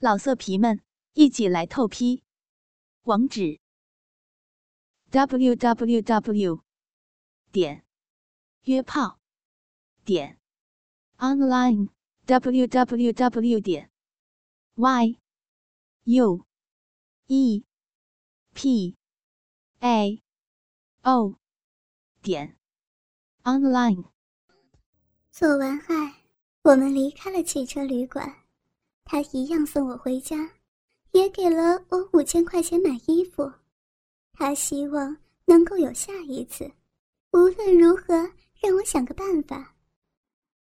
[0.00, 0.80] 老色皮们，
[1.14, 2.22] 一起来透批！
[3.02, 3.58] 网址
[5.10, 6.62] ：w w w
[7.50, 7.84] 点
[8.62, 9.18] 约炮
[10.04, 10.38] 点
[11.16, 11.88] online
[12.26, 13.90] w w w 点
[14.76, 15.18] y
[16.04, 16.46] u
[17.26, 17.64] e
[18.54, 18.96] p
[19.80, 20.22] a
[21.02, 21.34] o
[22.22, 22.56] 点
[23.42, 24.04] online。
[25.32, 26.22] 做完爱，
[26.62, 28.47] 我们离开了汽车旅馆。
[29.10, 30.36] 他一样送我回家，
[31.12, 33.50] 也给了我五千块钱买衣服。
[34.34, 36.70] 他希望能够有下一次，
[37.32, 38.14] 无论如何
[38.60, 39.74] 让我想个办法。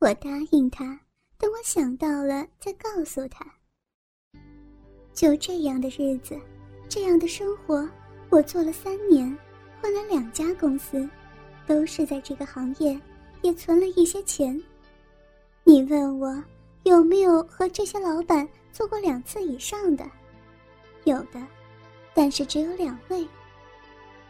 [0.00, 1.00] 我答应他，
[1.38, 3.46] 等我想到了再告诉他。
[5.12, 6.36] 就这样的日子，
[6.88, 7.88] 这样的生活，
[8.28, 9.24] 我做了三年，
[9.80, 11.08] 换了两家公司，
[11.64, 13.00] 都是在这个行业，
[13.42, 14.60] 也存了一些钱。
[15.62, 16.42] 你问我？
[16.84, 20.04] 有没有和这些老板做过两次以上的？
[21.04, 21.40] 有的，
[22.14, 23.26] 但是只有两位。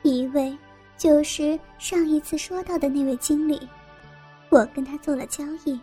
[0.02, 0.56] 一位
[0.98, 3.68] 就是上一次说到的那位经理，
[4.50, 5.80] 我跟他做了交易，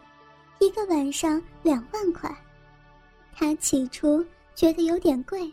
[0.60, 2.30] 一个晚上两万块。
[3.34, 5.52] 他起初觉得有点贵，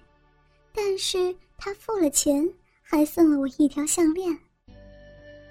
[0.75, 2.47] 但是他付了钱，
[2.83, 4.37] 还送了我一条项链。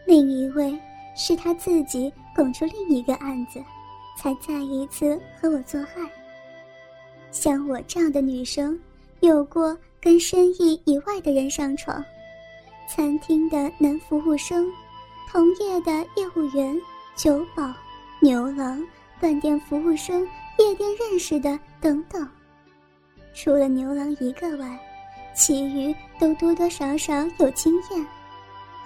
[0.06, 0.78] 另一位
[1.16, 3.64] 是他自己拱出另一个案子。
[4.16, 6.10] 才再一次和我做爱。
[7.32, 8.80] 像我这样的女生，
[9.20, 12.04] 有过跟生意以外的人上床，
[12.90, 14.72] 餐厅的男服务生，
[15.30, 16.80] 同业的业务员，
[17.16, 17.74] 酒保、
[18.22, 18.82] 牛郎、
[19.20, 20.22] 饭店服务生，
[20.60, 22.28] 夜店认识的等等。
[23.34, 24.80] 除了牛郎一个外，
[25.36, 28.08] 其余都多多少少有经验，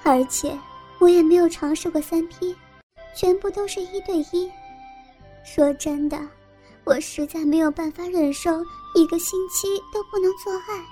[0.03, 0.57] 而且
[0.99, 2.55] 我也没有尝试过三 P，
[3.15, 4.49] 全部都是一对一。
[5.51, 6.15] 说真的，
[6.85, 10.85] 我实在没有办法忍受一个星期都不能做爱，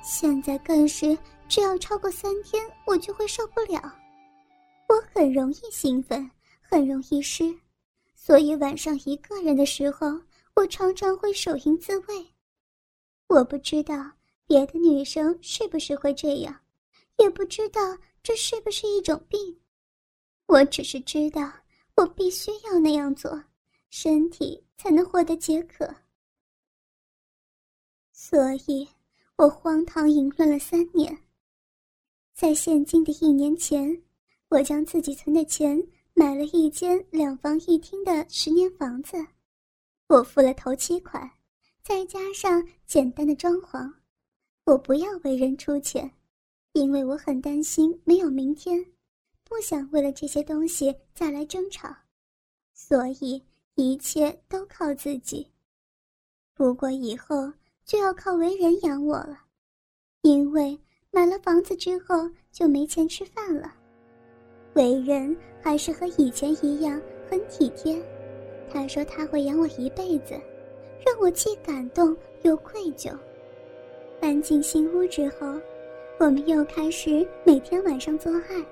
[0.00, 3.82] 现在更是只要超过三天，我就会受不了。
[4.88, 6.30] 我很容易兴奋，
[6.62, 7.52] 很容易湿，
[8.14, 10.06] 所以晚上一个人的时候，
[10.54, 12.24] 我常常会手淫自慰。
[13.26, 14.08] 我不知道
[14.46, 16.56] 别的女生是不是会这样，
[17.16, 17.80] 也不知道
[18.22, 19.58] 这是不是一种病，
[20.46, 21.52] 我只是知道
[21.96, 23.42] 我必须要那样做。
[23.96, 25.88] 身体才能获得解渴，
[28.10, 28.88] 所以
[29.36, 31.16] 我荒唐淫乱了三年。
[32.34, 34.02] 在现今的一年前，
[34.48, 35.80] 我将自己存的钱
[36.12, 39.24] 买了一间两房一厅的十年房子，
[40.08, 41.30] 我付了头期款，
[41.84, 43.88] 再加上简单的装潢。
[44.64, 46.12] 我不要为人出钱，
[46.72, 48.84] 因为我很担心没有明天，
[49.44, 51.88] 不想为了这些东西再来争吵，
[52.72, 53.40] 所以。
[53.76, 55.48] 一切都靠自己，
[56.54, 57.52] 不过以后
[57.84, 59.36] 就要靠为人养我了，
[60.22, 60.78] 因为
[61.10, 63.74] 买了房子之后就没钱吃饭了。
[64.74, 68.00] 为人还是和以前一样很体贴，
[68.72, 70.34] 他说他会养我一辈子，
[71.04, 73.12] 让我既感动又愧疚。
[74.20, 75.60] 搬进新屋之后，
[76.20, 78.64] 我们又开始每天晚上做爱，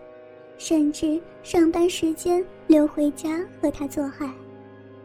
[0.58, 4.32] 甚至上班时间留回家和他做爱。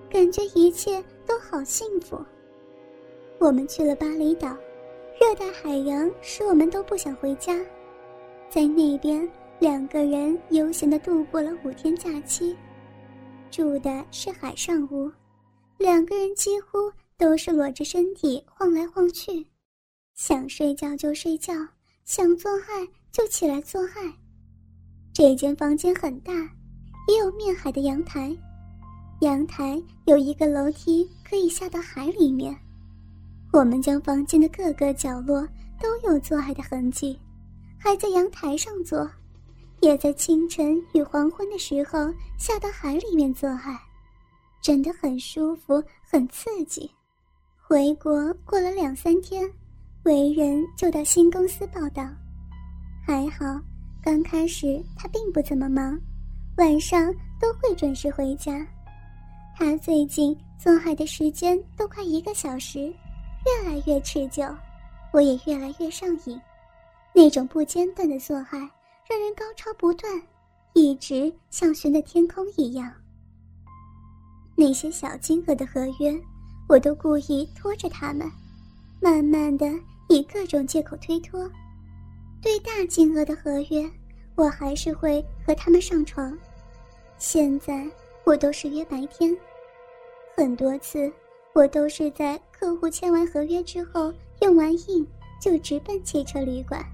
[0.09, 2.19] 感觉一切都好幸福。
[3.39, 4.55] 我们去了巴厘岛，
[5.19, 7.55] 热带海洋使我们都不想回家，
[8.49, 9.29] 在那边
[9.59, 12.55] 两个人悠闲地度过了五天假期，
[13.51, 15.11] 住的是海上屋，
[15.77, 19.45] 两个人几乎都是裸着身体晃来晃去，
[20.15, 21.53] 想睡觉就睡觉，
[22.05, 24.13] 想做爱就起来做爱。
[25.13, 26.31] 这间房间很大，
[27.07, 28.35] 也有面海的阳台。
[29.21, 32.55] 阳台有一个楼梯，可以下到海里面。
[33.51, 35.41] 我们将房间的各个角落
[35.81, 37.19] 都有做爱的痕迹，
[37.79, 39.09] 还在阳台上做，
[39.81, 43.79] 也在清晨与黄昏的时候下到海里面做爱，
[44.61, 46.89] 真的很舒服，很刺激。
[47.59, 49.49] 回国过了两三天，
[50.03, 52.07] 为人就到新公司报道。
[53.03, 53.59] 还好，
[54.03, 55.99] 刚开始他并不怎么忙，
[56.57, 57.11] 晚上
[57.41, 58.63] 都会准时回家。
[59.59, 62.93] 他最近做爱的时间都快一个小时，
[63.43, 64.43] 越来越持久，
[65.11, 66.39] 我也越来越上瘾。
[67.11, 68.59] 那种不间断的做爱，
[69.09, 70.21] 让人高潮不断，
[70.73, 72.93] 一直像悬在天空一样。
[74.55, 76.15] 那些小金额的合约，
[76.69, 78.31] 我都故意拖着他们，
[79.01, 79.65] 慢慢的
[80.07, 81.49] 以各种借口推脱。
[82.43, 83.89] 对大金额的合约，
[84.35, 86.37] 我还是会和他们上床。
[87.17, 87.89] 现在。
[88.23, 89.33] 我都是约白天，
[90.37, 91.11] 很多次
[91.55, 95.03] 我都是在客户签完合约之后用完印
[95.41, 96.85] 就直奔汽车旅馆，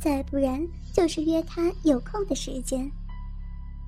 [0.00, 2.90] 再不然就是约他有空的时间。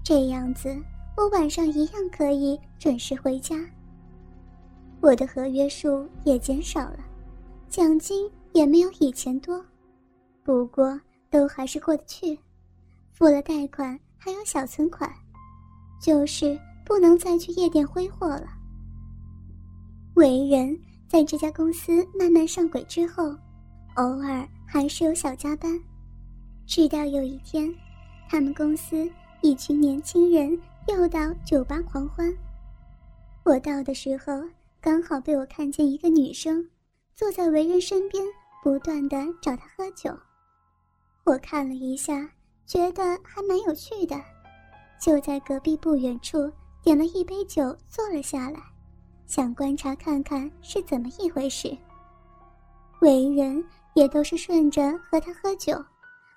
[0.04, 0.69] 这样子，
[1.16, 3.56] 我晚上一样可以准时回家。
[5.00, 6.98] 我的合约数也减少了，
[7.70, 9.64] 奖金也没有以前多，
[10.42, 12.38] 不过都还是过得去。
[13.12, 15.10] 付了贷款，还有小存款，
[16.02, 18.46] 就是不能再去夜店挥霍了。
[20.14, 20.78] 为人
[21.08, 23.25] 在这家公司慢慢上轨之后，
[23.96, 25.78] 偶尔还是有小加班。
[26.66, 27.72] 直到有一天，
[28.28, 29.11] 他们公司
[29.43, 30.58] 一群年轻人
[30.88, 32.32] 又到酒吧狂欢。
[33.44, 34.43] 我到的时候，
[34.81, 36.69] 刚好被我看见一个女生
[37.14, 38.25] 坐在为人身边，
[38.62, 40.11] 不断的找他喝酒。
[41.25, 42.28] 我看了一下。
[42.66, 44.19] 觉得还蛮有趣的，
[44.99, 46.50] 就在隔壁不远处
[46.82, 48.58] 点了一杯酒，坐了下来，
[49.26, 51.76] 想观察看看是怎么一回事。
[53.00, 55.73] 为人也都是顺着和他喝酒，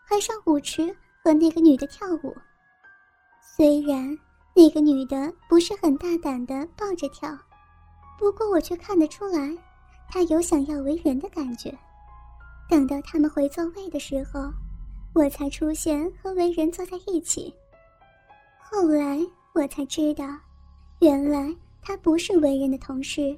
[0.05, 2.35] 还上舞池和那个女的跳舞。
[3.41, 4.17] 虽然
[4.53, 7.37] 那个女的不是很大胆的抱着跳，
[8.17, 9.57] 不过我却看得出来，
[10.09, 11.75] 她有想要为人的感觉。
[12.69, 14.51] 等到他们回座位的时候。
[15.13, 17.51] 我才出现和为人坐在一起。
[18.59, 19.17] 后来
[19.53, 20.25] 我才知道，
[20.99, 21.51] 原来
[21.87, 23.33] 他不是为人的同事，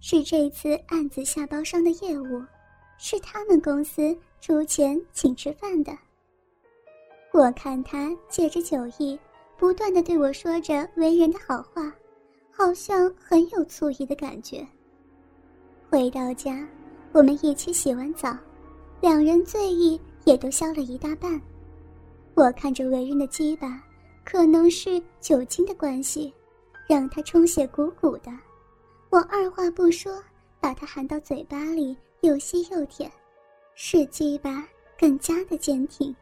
[0.00, 2.42] 是这次案子下包商的业务，
[2.98, 5.96] 是他们公司出钱请吃饭的。
[7.32, 9.16] 我看他借着酒意，
[9.56, 11.94] 不断的对我说着为人的好话，
[12.50, 14.66] 好像很有醋意的感觉。
[15.88, 16.66] 回到家，
[17.12, 18.36] 我们一起洗完澡，
[19.00, 20.00] 两人醉意。
[20.24, 21.40] 也都消了一大半。
[22.34, 23.80] 我看着为人的鸡巴，
[24.24, 26.32] 可能是酒精的关系，
[26.86, 28.30] 让他充血鼓鼓的。
[29.10, 30.22] 我二话不说，
[30.60, 33.10] 把他含到嘴巴里，又吸又舔，
[33.74, 34.66] 使鸡巴
[34.98, 36.14] 更加的坚挺。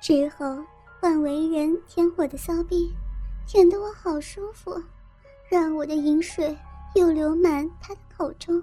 [0.00, 0.62] 之后
[1.00, 2.92] 换为人舔我的骚逼，
[3.46, 4.80] 舔得我好舒服，
[5.48, 6.56] 让我的饮水
[6.94, 8.62] 又流满他的口中。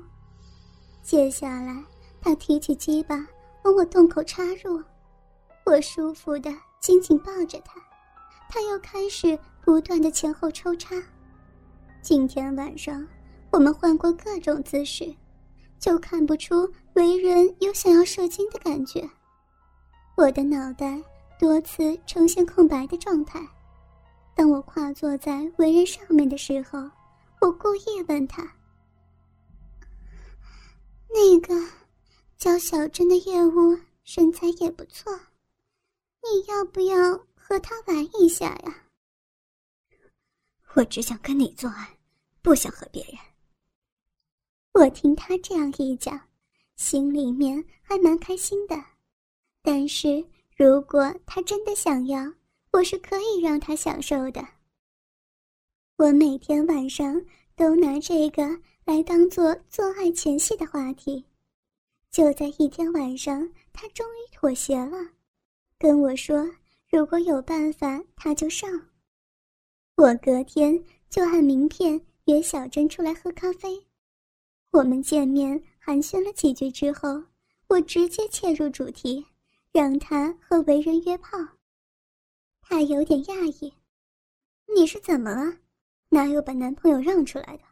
[1.01, 1.83] 接下来，
[2.21, 3.27] 他提起鸡巴。
[3.63, 4.79] 往我洞口插入，
[5.65, 7.81] 我舒服的紧紧抱着他，
[8.47, 9.35] 他又开始
[9.65, 10.95] 不断的前后抽插。
[12.03, 13.05] 今天晚上
[13.51, 15.11] 我们换过各种姿势，
[15.79, 19.09] 就看不出为人有想要射精的感觉。
[20.15, 21.01] 我的脑袋
[21.39, 23.43] 多次呈现空白的状态。
[24.35, 26.79] 当我跨坐在为人上面的时候，
[27.41, 28.43] 我故意问他
[31.09, 31.55] ：“那个。”
[32.37, 35.11] 叫小珍的业务身材也不错，
[36.21, 38.75] 你要不要和他玩一下呀？
[40.75, 41.87] 我只想跟你做爱，
[42.41, 43.15] 不想和别人。
[44.73, 46.19] 我听他这样一讲，
[46.75, 48.75] 心里面还蛮开心的。
[49.61, 50.23] 但是
[50.57, 52.29] 如果他真的想要，
[52.71, 54.45] 我是可以让他享受的。
[55.95, 57.23] 我每天晚上
[57.55, 58.43] 都拿这个
[58.83, 61.23] 来当做做爱前戏的话题。
[62.11, 64.97] 就在一天晚上，他终于妥协了，
[65.79, 66.45] 跟我说
[66.91, 68.69] ：“如果有办法，他就上。”
[69.97, 73.81] 我隔天就按名片约小珍出来喝咖啡。
[74.71, 77.23] 我们见面寒暄了几句之后，
[77.69, 79.25] 我直接切入主题，
[79.71, 81.37] 让他和为人约炮。
[82.61, 83.73] 他有点讶异
[84.75, 85.59] ：“你是怎么了？
[86.09, 87.63] 哪有把男朋友让出来的？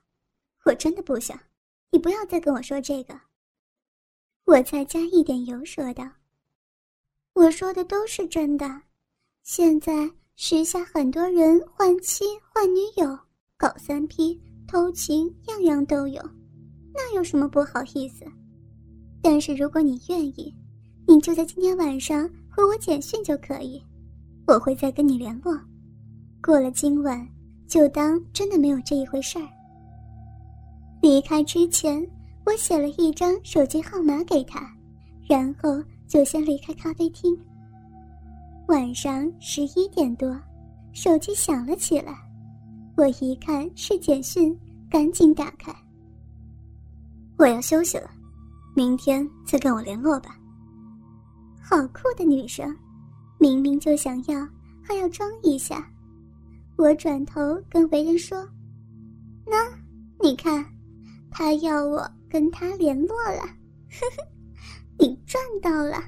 [0.63, 1.37] 我真的不想，
[1.91, 3.19] 你不要再跟我说这个。”
[4.45, 6.09] 我再加一点油，说道
[7.35, 8.83] ：“我说的都是真的。
[9.41, 13.17] 现在时下很多人换妻换女友，
[13.57, 16.21] 搞三 P、偷情，样样都有，
[16.93, 18.25] 那有什么不好意思？
[19.21, 20.53] 但是如果你愿意，
[21.07, 23.81] 你就在今天晚上回我简讯就可以，
[24.47, 25.57] 我会再跟你联络。
[26.41, 27.25] 过了今晚，
[27.67, 29.47] 就当真的没有这一回事儿。
[31.01, 32.05] 离开之前。”
[32.45, 34.69] 我写了一张手机号码给他，
[35.29, 37.33] 然后就先离开咖啡厅。
[38.67, 40.39] 晚上十一点多，
[40.93, 42.17] 手机响了起来，
[42.95, 44.57] 我一看是简讯，
[44.89, 45.73] 赶紧打开。
[47.37, 48.09] 我要休息了，
[48.75, 50.37] 明天再跟我联络吧。
[51.61, 52.75] 好酷的女生，
[53.39, 54.47] 明明就想要，
[54.81, 55.87] 还要装一下。
[56.77, 58.47] 我转头跟为人说
[59.45, 59.55] ：“那，
[60.21, 60.65] 你看，
[61.31, 64.27] 他要我。”跟他联络了，呵呵，
[64.97, 66.03] 你赚到了。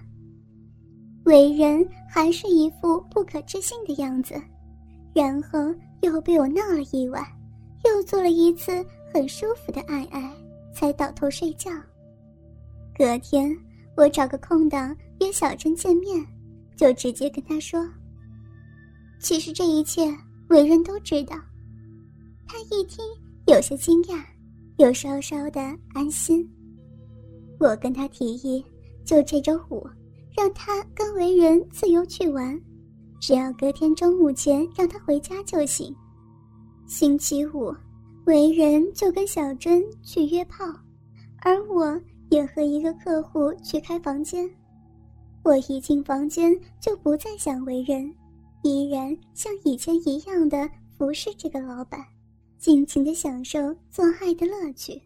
[1.25, 4.39] 为人还是一副不可置信的样子，
[5.13, 5.60] 然后
[6.01, 7.24] 又被我闹了一晚，
[7.84, 8.72] 又做了一次
[9.13, 10.32] 很舒服的爱爱，
[10.74, 11.72] 才倒头睡觉。
[12.98, 13.55] 隔天，
[13.98, 16.25] 我找个空档约小珍见面，
[16.75, 17.86] 就直接跟她说
[19.20, 20.05] ：“其实这一切
[20.50, 21.36] 为人都知道。”
[22.48, 23.03] 他一听，
[23.48, 24.24] 有些惊讶，
[24.77, 25.60] 又稍稍的
[25.94, 26.48] 安心。
[27.60, 28.63] 我跟他提议，
[29.03, 29.84] 就这周五，
[30.36, 32.62] 让他跟为人自由去玩，
[33.20, 35.96] 只要隔天中午前让他回家就行。
[36.88, 37.74] 星期五，
[38.25, 40.65] 为人就跟小珍去约炮，
[41.39, 42.01] 而我。
[42.32, 44.50] 也和一个客户去开房间，
[45.44, 46.51] 我一进房间
[46.82, 48.12] 就不再想为人，
[48.63, 52.04] 依然像以前一样的服侍这个老板，
[52.58, 53.60] 尽情的享受
[53.92, 55.00] 做爱的乐趣。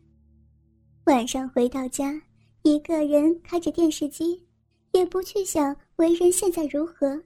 [1.08, 2.20] 晚上回到家，
[2.64, 4.42] 一个人开着电视机，
[4.92, 7.22] 也不去想为人现在如何，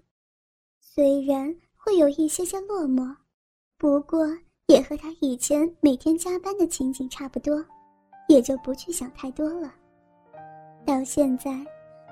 [0.80, 3.16] 虽然会有一些些落寞，
[3.78, 4.28] 不过
[4.68, 7.64] 也和他以前每天加班的情景差不多，
[8.28, 9.74] 也就不去想太多了。
[10.86, 11.66] 到现在，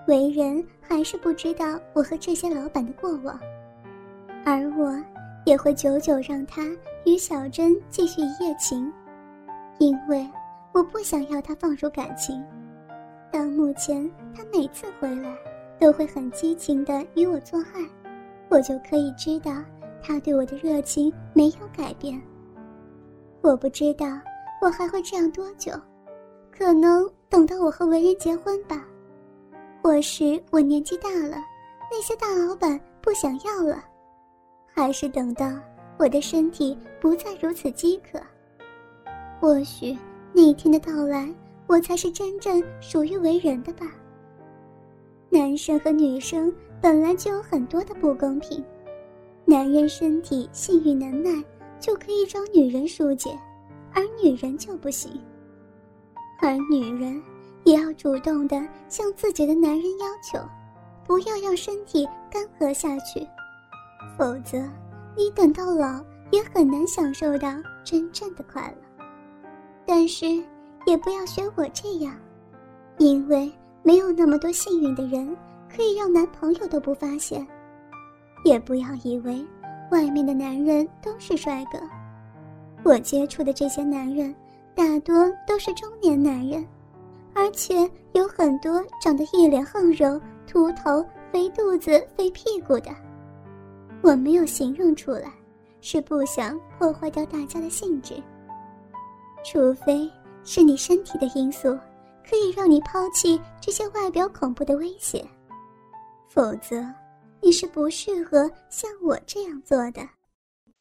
[0.08, 3.40] 为人还是不知道我和这些老板的过往，
[4.46, 4.98] 而我
[5.46, 6.64] 也会久久让他
[7.06, 8.92] 与小珍继续一夜情，
[9.80, 10.26] 因为
[10.74, 12.42] 我不想要他放入感情。
[13.32, 15.36] 到目前，他每次回来
[15.80, 17.84] 都会很激情的与我做爱，
[18.50, 19.52] 我就可以知道
[20.02, 22.22] 他对我的热情没有改变。
[23.42, 24.06] 我不知道
[24.62, 25.72] 我还会这样多久。
[26.52, 28.86] 可能等到我和文人结婚吧，
[29.82, 31.38] 或是我年纪大了，
[31.90, 33.84] 那些大老板不想要了，
[34.76, 35.50] 还是等到
[35.98, 38.20] 我的身体不再如此饥渴，
[39.40, 39.98] 或许
[40.34, 41.34] 那一天的到来，
[41.68, 43.86] 我才是真正属于为人的吧。
[45.30, 48.64] 男生和女生本来就有很多的不公平，
[49.46, 51.44] 男人身体性欲能耐
[51.80, 53.30] 就可以找女人疏解，
[53.94, 55.12] 而女人就不行。
[56.42, 57.22] 而女人
[57.64, 60.40] 也要主动的向自己的男人要求，
[61.06, 63.26] 不要让身体干涸下去，
[64.18, 64.58] 否则
[65.16, 67.48] 你等到老也很难享受到
[67.84, 69.06] 真正的快乐。
[69.86, 70.26] 但是
[70.86, 72.14] 也不要学我这样，
[72.98, 73.52] 因为
[73.84, 75.36] 没有那么多幸运的人
[75.74, 77.46] 可以让男朋友都不发现。
[78.44, 79.46] 也不要以为
[79.92, 81.80] 外面的男人都是帅哥，
[82.84, 84.34] 我接触的这些男人。
[84.74, 86.66] 大多都是中年男人，
[87.36, 92.90] 而且有很多长得一脸横肉、秃头、肥肚子、肥屁股的。
[94.02, 95.30] 我没有形容出来，
[95.82, 98.16] 是不想破坏掉大家的兴致。
[99.44, 100.10] 除非
[100.44, 101.70] 是你身体的因素，
[102.24, 105.26] 可以让你抛弃这些外表恐怖的威胁，
[106.30, 106.84] 否则
[107.42, 110.02] 你是不适合像我这样做的。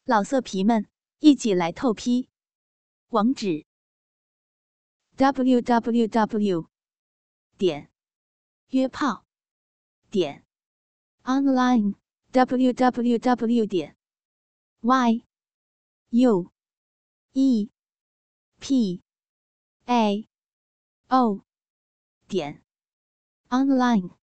[0.05, 0.87] 老色皮们，
[1.19, 2.29] 一起来透批，
[3.09, 3.65] 网址。
[5.17, 6.65] www.
[7.57, 7.91] 点
[8.69, 9.25] 约炮
[10.09, 10.43] 点
[11.23, 11.93] online
[12.31, 13.67] www.
[13.67, 13.95] 点
[14.79, 15.23] y
[16.09, 16.51] u
[17.33, 17.69] e
[18.59, 19.03] p
[19.87, 20.27] a.
[21.09, 21.43] O.
[22.27, 22.61] 点。
[23.49, 24.20] Online